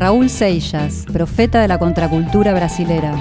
[0.00, 3.12] Raúl Seixas, profeta de la contracultura brasilera.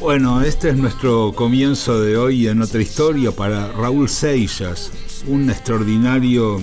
[0.00, 4.90] Bueno, este es nuestro comienzo de hoy en otra historia para Raúl Seixas,
[5.26, 6.62] un extraordinario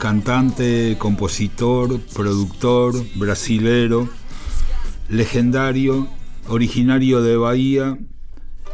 [0.00, 4.08] cantante, compositor, productor, brasilero,
[5.08, 6.08] legendario,
[6.48, 7.98] originario de Bahía.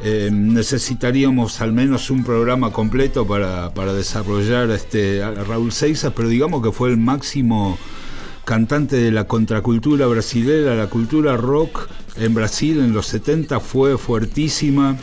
[0.02, 6.63] Eh, necesitaríamos al menos un programa completo para, desarrollar este, a Raúl Seixas, pero digamos
[6.63, 7.77] que fue el máximo
[8.47, 11.87] cantante de la contracultura brasilera, la cultura rock
[12.19, 14.97] en Brasil en los 70 fue fuertísima,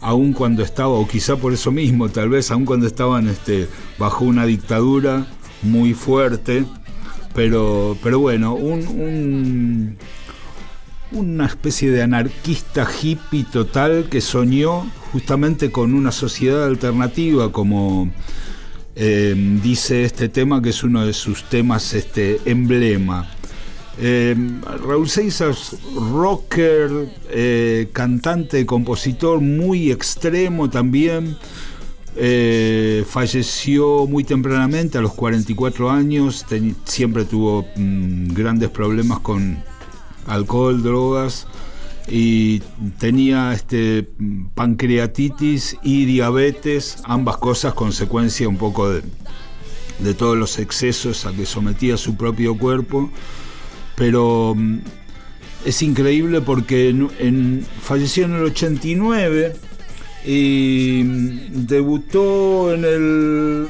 [0.00, 3.68] aun cuando estaba, o quizá por eso mismo, tal vez, aun cuando estaban este,
[3.98, 5.26] bajo una dictadura
[5.62, 6.64] muy fuerte,
[7.34, 9.96] pero, pero bueno, un,
[11.12, 18.10] una especie de anarquista hippie total que soñó justamente con una sociedad alternativa como
[18.94, 23.28] eh, dice este tema que es uno de sus temas este, emblema.
[23.98, 24.34] Eh,
[24.86, 26.90] Raúl Seixas, rocker,
[27.30, 31.36] eh, cantante, compositor muy extremo también.
[33.06, 36.44] falleció muy tempranamente, a los 44 años.
[36.84, 39.62] siempre tuvo mm, grandes problemas con
[40.26, 41.46] alcohol, drogas
[42.08, 42.60] y
[42.98, 44.08] tenía este
[44.54, 49.02] pancreatitis y diabetes, ambas cosas consecuencia un poco de,
[50.14, 53.10] todos los excesos a que sometía su propio cuerpo,
[53.96, 54.78] pero mm,
[55.64, 59.54] es increíble porque en, falleció en el 89
[60.24, 63.68] y mm, debutó en el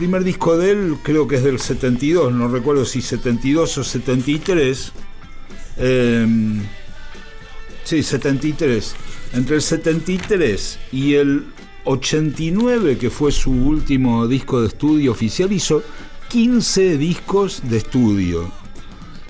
[0.00, 4.92] primer disco de él creo que es del 72, no recuerdo si 72 o 73.
[5.76, 6.62] Em,
[7.84, 8.94] sí, 73.
[9.34, 11.44] Entre el 73 y el
[11.84, 15.82] 89, que fue su último disco de estudio oficial, hizo
[16.30, 18.52] 15 discos de estudio.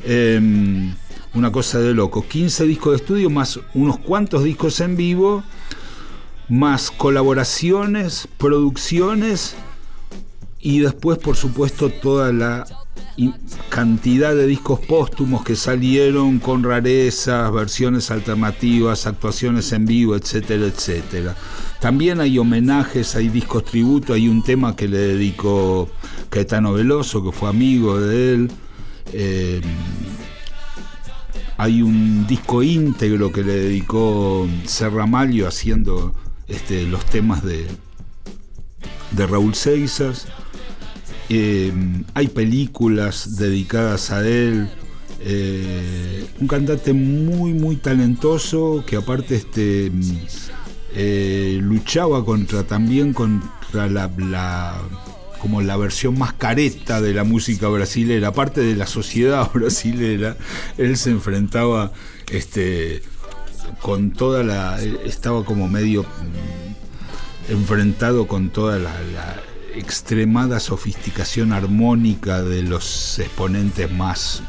[0.05, 0.95] Em,
[1.33, 2.27] una cosa de loco.
[2.29, 5.43] 15 discos de estudio más unos cuantos discos en vivo,
[6.51, 9.55] más colaboraciones, producciones
[10.61, 12.67] y después, por supuesto, toda la
[13.71, 21.35] cantidad de discos póstumos que salieron con rarezas, versiones alternativas, actuaciones en vivo, etcétera, etcétera.
[21.81, 25.89] También hay homenajes, hay discos tributo, hay un tema que le dedicó
[26.31, 28.51] Caetano Veloso, que fue amigo de él.
[29.13, 29.61] Eh,
[31.59, 36.15] hay un disco íntegro que le dedicó Serra Malio haciendo
[36.47, 37.67] este, los temas de,
[39.11, 40.29] de Raúl Seixas.
[41.29, 41.73] Eh,
[42.15, 44.71] hay películas dedicadas a él.
[45.23, 49.91] Eh, un cantante muy, muy talentoso que aparte este,
[51.61, 54.09] luchaba contra también contra la,
[55.41, 60.37] como la versión más careta de la música brasilera, aparte de la sociedad brasilera,
[60.79, 61.93] él se enfrentaba
[62.31, 63.03] este,
[63.81, 64.81] con toda la.
[64.83, 68.93] estaba como medio mm, enfrentado con toda la
[69.75, 74.43] extremada sofisticación armónica de los exponentes más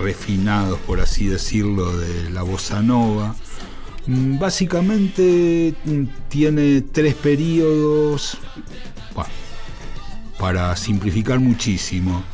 [0.00, 3.34] refinados, por así decirlo, de la bossa nova.
[4.06, 8.38] Mm, básicamente mm, tiene tres periodos,
[10.42, 12.24] para simplificar muchísimo.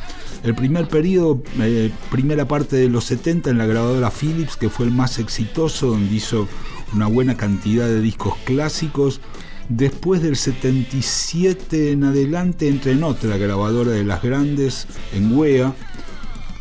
[0.43, 4.87] El primer periodo, eh, primera parte de los 70 en la grabadora Philips, que fue
[4.87, 6.49] el más exitoso, donde hizo
[6.95, 9.21] una buena cantidad de discos clásicos,
[9.69, 15.75] Después del 77 en adelante entra en otra grabadora de las grandes, en Wea,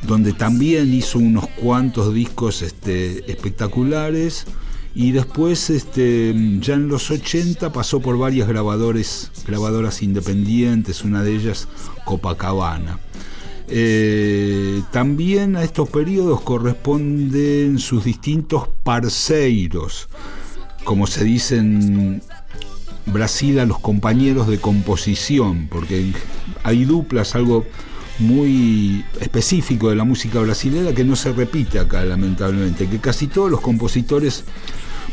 [0.04, 4.46] donde también hizo unos cuantos discos este, espectaculares.
[5.00, 11.36] Y después, este, ya en los 80, pasó por varias grabadores, grabadoras independientes, una de
[11.36, 11.68] ellas
[12.04, 12.98] Copacabana.
[13.68, 20.10] Eh, también a estos periodos corresponden sus distintos parceiros,
[20.84, 22.24] como se dicen
[23.06, 26.12] Brasil a los compañeros de composición, porque
[26.64, 27.66] hay duplas, algo
[28.20, 33.52] muy específico de la música brasileña que no se repite acá lamentablemente, que casi todos
[33.52, 34.44] los compositores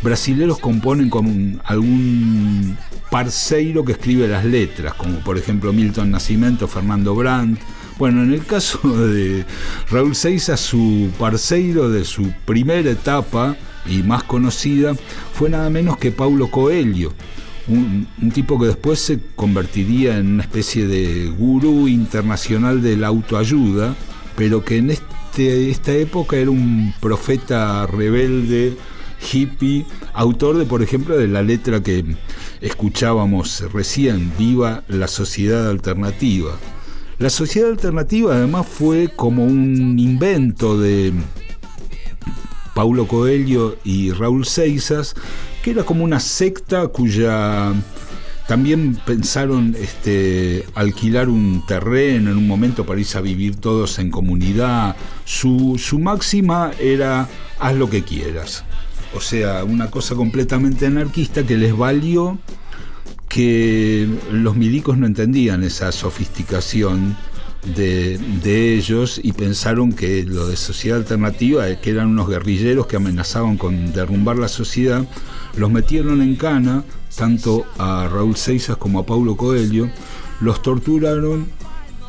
[0.03, 2.77] brasileños componen con algún
[3.11, 7.61] parceiro que escribe las letras, como por ejemplo Milton Nascimento, Fernando Brandt.
[7.99, 9.45] Bueno, en el caso de
[9.91, 13.57] Raúl Seiza, su parceiro de su primera etapa
[13.87, 14.95] y más conocida
[15.33, 17.13] fue nada menos que Paulo Coelho,
[17.69, 23.95] un, tipo que después se convertiría en una especie de gurú internacional de la autoayuda,
[24.37, 28.77] pero que en este, esta época era un profeta rebelde,
[29.33, 32.05] hippie, autor de, por ejemplo, de la letra que
[32.61, 36.53] escuchábamos recién, Viva la Sociedad Alternativa.
[37.19, 41.13] La Sociedad Alternativa además fue como un invento de
[42.75, 45.15] Paulo Coelho y Raúl Seixas,
[45.65, 47.73] que era como una secta cuya
[48.47, 54.11] también pensaron este, alquilar un terreno en un momento para irse a vivir todos en
[54.11, 54.95] comunidad.
[55.25, 57.27] Su, su máxima era
[57.59, 58.63] haz lo que quieras.
[59.15, 62.39] O sea, una cosa completamente anarquista que les valió
[63.27, 67.17] que los milicos no entendían esa sofisticación
[67.65, 73.57] de, ellos y pensaron que lo de sociedad alternativa, que eran unos guerrilleros que amenazaban
[73.57, 75.07] con derrumbar la sociedad,
[75.57, 76.85] los metieron en cana,
[77.17, 79.89] tanto a Raúl Seixas como a Paulo Coelho,
[80.41, 81.47] los torturaron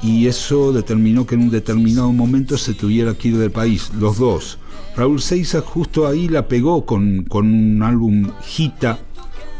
[0.01, 4.17] y eso determinó que en un determinado momento se tuviera que ir del país, los
[4.17, 4.59] dos.
[4.95, 8.99] Raúl Seixas justo ahí la pegó con, con un álbum Gita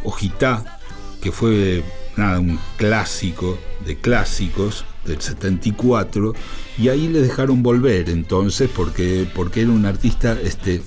[0.03, 0.79] o Gita,
[1.21, 1.83] que fue
[2.15, 6.33] nada, un clásico de clásicos del 74
[6.77, 10.81] y ahí le dejaron volver entonces porque, porque era un artista este,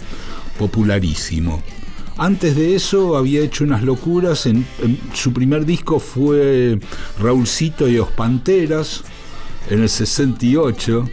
[0.58, 1.62] popularísimo.
[2.16, 4.66] Antes de eso había hecho unas locuras, en,
[5.14, 6.80] su primer disco fue
[7.20, 9.04] Raulcito y los Panteras,
[9.70, 11.08] en el 68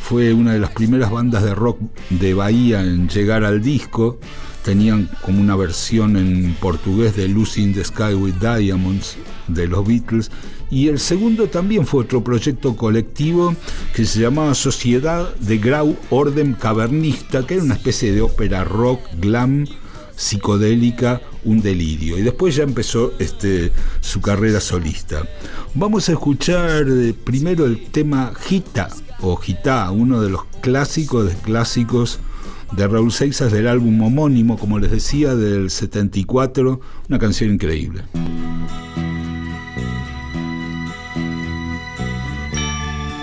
[0.00, 1.80] fue una de las primeras bandas de rock
[2.10, 4.20] de Bahía en llegar al disco,
[4.64, 9.16] tenían como una versión en portugués de Lucy the Sky with Diamonds
[9.48, 10.30] de los Beatles
[10.70, 13.54] y el segundo también fue otro proyecto colectivo
[13.94, 19.00] que se llamaba Sociedad de Grau Orden Cavernista, que era una especie de ópera rock,
[19.18, 19.66] glam,
[20.16, 22.18] psicodélica, un delirio.
[22.18, 25.22] Y después ya empezó este, su carrera solista.
[25.74, 28.88] Vamos a escuchar eh, primero el tema Gita
[29.20, 32.20] o Gita, uno de los clásicos de clásicos
[32.72, 38.02] de Raúl Seixas del álbum homónimo, como les decía, del 74, una canción increíble.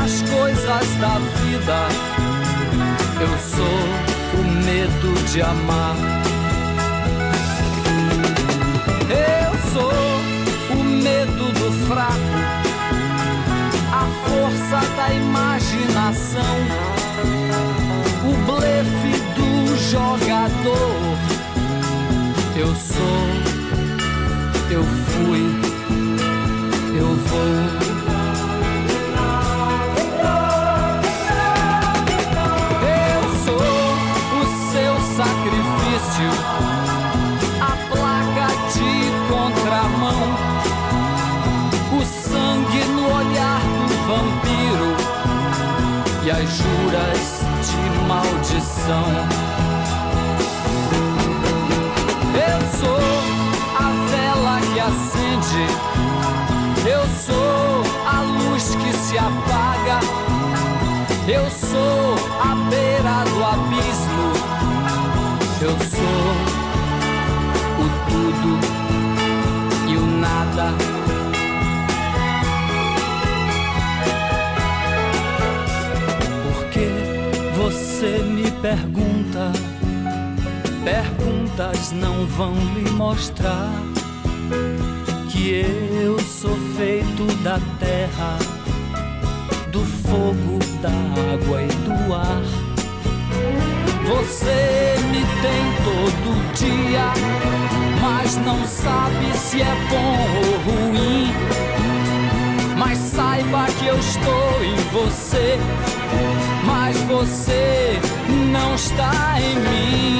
[0.00, 1.88] as coisas da vida.
[3.20, 5.96] Eu sou o medo de amar.
[9.10, 12.38] Eu sou o medo do fraco,
[13.92, 16.56] a força da imaginação,
[18.24, 21.18] o blefe do jogador.
[22.56, 23.28] Eu sou,
[24.70, 25.42] eu fui,
[26.98, 27.91] eu vou.
[46.24, 49.06] E as juras de maldição.
[52.34, 53.02] Eu sou
[53.76, 55.66] a vela que acende,
[56.86, 59.98] eu sou a luz que se apaga,
[61.26, 64.32] eu sou a beira do abismo,
[65.60, 66.26] eu sou
[67.78, 68.81] o tudo
[70.52, 70.68] porque
[76.44, 76.88] Por que
[77.56, 79.50] você me pergunta?
[80.84, 83.70] Perguntas não vão me mostrar
[85.30, 85.64] que
[86.02, 88.36] eu sou feito da terra,
[89.70, 90.90] do fogo, da
[91.32, 92.71] água e do ar
[94.12, 97.06] você me tem todo dia,
[98.00, 101.32] mas não sabe se é bom ou ruim.
[102.76, 105.58] Mas saiba que eu estou em você,
[106.66, 107.98] mas você
[108.52, 110.18] não está em mim.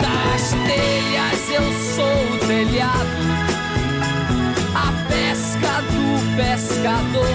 [0.00, 3.20] Das telhas eu sou o telhado,
[4.74, 6.06] a pesca do
[6.36, 7.33] pescador,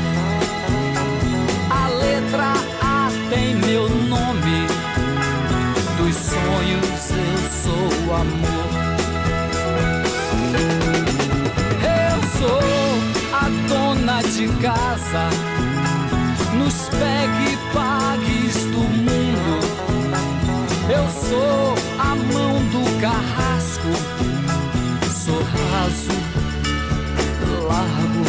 [14.39, 15.27] de casa
[16.57, 19.59] nos pegue pagues do mundo.
[20.87, 23.91] Eu sou a mão do carrasco,
[25.11, 26.13] sou raso,
[27.67, 28.23] largo,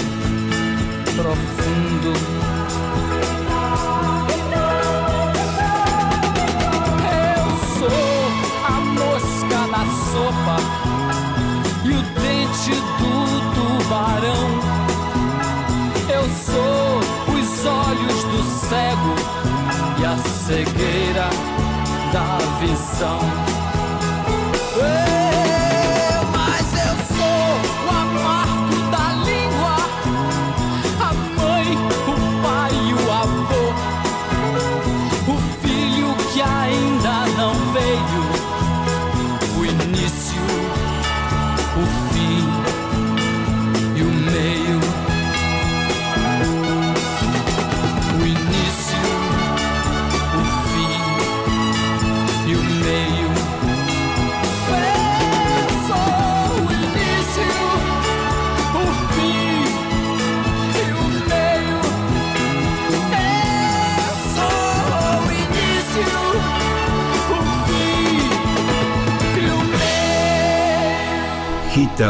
[1.14, 2.59] profundo.
[20.50, 21.30] Cegueira
[22.12, 23.49] da visão.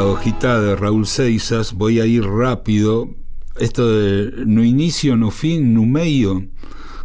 [0.00, 3.10] Gita de Raúl Seixas, voy a ir rápido.
[3.58, 6.46] Esto de no inicio, no fin, no medio,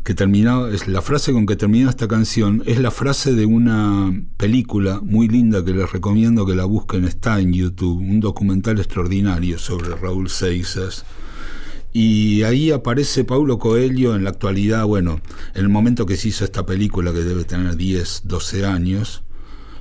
[0.06, 4.14] que terminado, es la frase con que termina esta canción, es la frase de una
[4.38, 9.60] película muy linda que les recomiendo que la busquen, está en YouTube, un documental extraordinario
[9.60, 11.06] sobre Raúl Seixas.
[11.92, 15.20] Y ahí aparece Paulo Coelho en la actualidad, bueno,
[15.54, 19.25] en el momento que se hizo esta película, que debe tener 10, 12 años,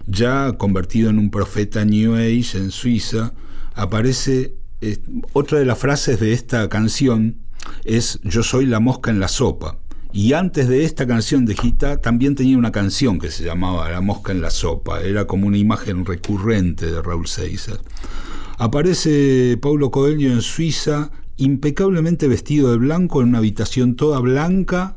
[0.07, 3.33] ya convertido en un profeta New Age en Suiza,
[3.75, 4.55] aparece
[5.33, 7.37] otra de las frases de esta canción
[7.85, 9.79] es Yo soy la mosca en la sopa.
[10.13, 14.01] Y antes de esta canción de Gita también tenía una canción que se llamaba La
[14.01, 17.81] mosca en la sopa, era como una imagen recurrente de Raúl Seixas.
[18.59, 24.97] Aparece Paulo Coelho en Suiza, impecablemente vestido de blanco, en una habitación toda blanca,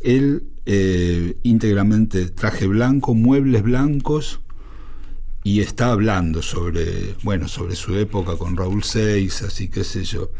[0.00, 4.41] él eh, íntegramente traje blanco, muebles blancos,
[5.44, 10.30] y está hablando sobre, bueno, sobre su época con Raúl Seixas y qué sé yo.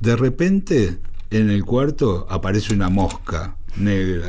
[0.00, 0.98] De repente,
[1.30, 4.26] en el cuarto aparece una mosca negra.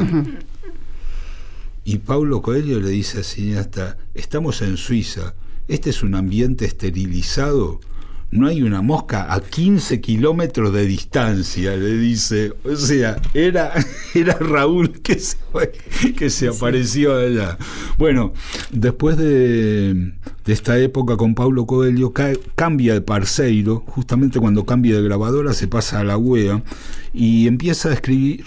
[1.83, 5.35] Y Paulo Coelho le dice así hasta, estamos en Suiza,
[5.69, 7.79] este es un ambiente esterilizado
[8.29, 12.53] no hay una mosca a 15 kilómetros de distancia, le dice.
[12.63, 13.71] O sea, era,
[14.13, 15.37] era Raúl que se,
[16.15, 17.57] que se apareció allá.
[17.97, 18.33] Bueno,
[18.71, 20.13] después de,
[20.45, 22.13] esta época con Paulo Coelho,
[22.55, 26.63] cambia de parceiro, justamente cuando cambia de grabadora se pasa a la UEA
[27.13, 28.43] y empieza a escribir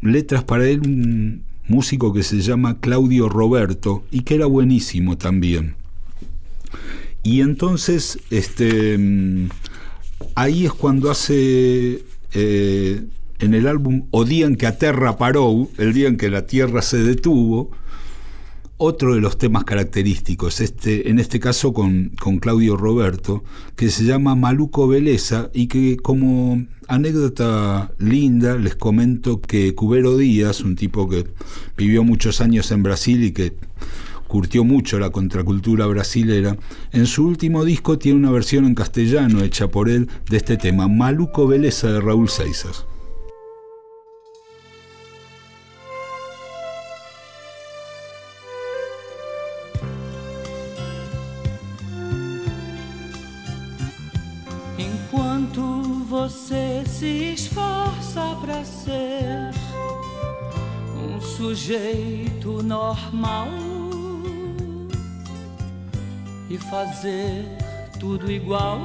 [0.00, 5.74] letras para él un músico que se llama Claudio Roberto y que era buenísimo también.
[7.24, 9.48] Y entonces, este, mm,
[10.34, 12.04] ahí es cuando hace
[12.34, 13.02] eh,
[13.38, 16.46] en el álbum O Día en que a Terra paró, el día en que la
[16.46, 17.70] Tierra se detuvo,
[18.76, 23.44] otro de los temas característicos, este, en este caso con, con Claudio Roberto,
[23.76, 30.60] que se llama Maluco Beleza y que como anécdota linda les comento que Cubero Díaz,
[30.60, 31.24] un tipo que
[31.76, 33.54] vivió muchos años en Brasil y que
[34.26, 36.56] curtió mucho la contracultura brasilera,
[36.92, 40.88] en su último disco tiene una versión en castellano hecha por él de este tema,
[40.88, 42.86] Maluco Beleza de Raúl Seixas.
[56.26, 59.50] você se esforça para ser
[61.20, 63.73] sujeito normal
[66.54, 67.44] e fazer
[67.98, 68.78] tudo igual.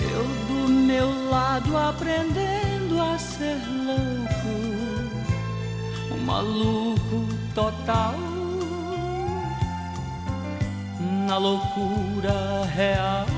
[0.00, 4.56] Eu do meu lado aprendendo a ser louco,
[6.12, 8.14] um maluco total.
[11.26, 13.37] Na loucura real.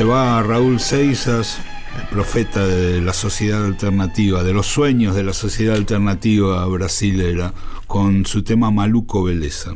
[0.00, 1.58] Se va Raúl Seixas,
[2.00, 7.52] el profeta de la sociedad alternativa, de los sueños de la sociedad alternativa brasilera,
[7.86, 9.74] con su tema Maluco Beleza.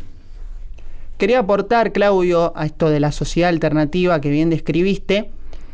[1.18, 5.28] Quería aportar, Claudio, a esto de la sociedad alternativa que bien describiste,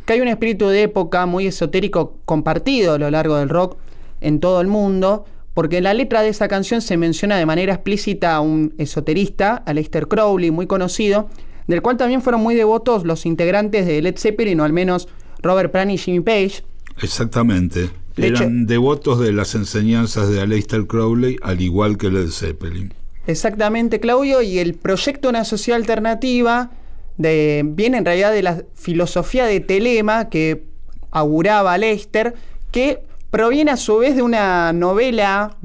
[0.05, 3.77] que hay un espíritu de época muy esotérico compartido a lo largo del rock
[4.19, 7.75] en todo el mundo, porque en la letra de esa canción se menciona de manera
[7.75, 11.29] explícita a un esoterista, Aleister Crowley, muy conocido,
[11.67, 15.07] del cual también fueron muy devotos los integrantes de Led Zeppelin, o al menos
[15.41, 16.63] Robert Plant y Jimmy Page.
[17.01, 17.89] Exactamente.
[18.17, 22.93] Eran devotos de las enseñanzas de Aleister Crowley, al igual que Led Zeppelin.
[23.27, 26.71] Exactamente, Claudio, y el proyecto Una Sociedad Alternativa
[27.17, 30.65] de, viene en realidad de la filosofía de Telema que
[31.11, 32.33] auguraba Aleister,
[32.71, 35.55] que proviene a su vez de una novela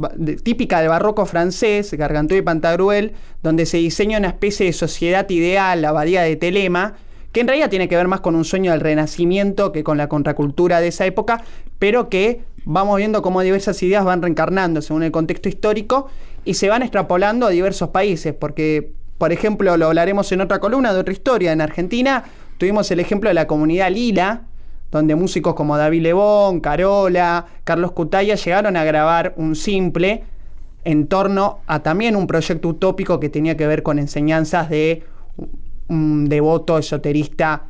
[0.45, 5.83] típica del barroco francés, Gargantúa y Pantagruel, donde se diseña una especie de sociedad ideal,
[5.83, 6.95] la abadía de Telema,
[7.33, 10.09] que en realidad tiene que ver más con un sueño del renacimiento que con la
[10.09, 11.43] contracultura de esa época,
[11.81, 16.09] pero que vamos viendo cómo diversas ideas van reencarnando según el contexto histórico
[16.45, 20.95] y se van extrapolando a diversos países, porque, por ejemplo, lo hablaremos en otra columna
[20.95, 22.23] de otra historia, en Argentina
[22.59, 24.45] tuvimos el ejemplo de la comunidad Lila,
[24.91, 30.25] donde músicos como David Lebón, Carola, Carlos Cutaya llegaron a grabar un simple
[30.85, 35.03] en torno a también un proyecto utópico que tenía que ver con enseñanzas de
[35.89, 37.65] un devoto esoterista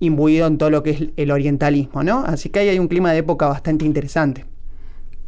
[0.00, 2.20] imbuido en todo lo que es el orientalismo, ¿no?
[2.20, 4.44] Así que ahí hay un clima de época bastante interesante.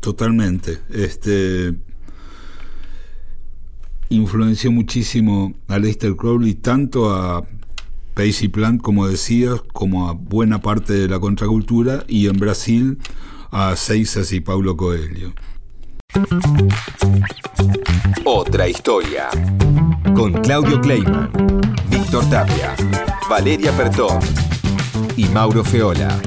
[0.00, 0.78] Totalmente.
[0.90, 1.74] Este
[4.08, 7.46] influenció muchísimo a Lester Crowley tanto a
[8.20, 12.98] Paisy Plant, como decías, como a buena parte de la contracultura, y en Brasil
[13.50, 15.32] a Seixas y Paulo Coelho.
[18.26, 19.30] Otra historia.
[20.14, 21.30] Con Claudio Kleiman,
[21.88, 22.74] Víctor Tapia,
[23.30, 24.18] Valeria Pertón
[25.16, 26.20] y Mauro Feola.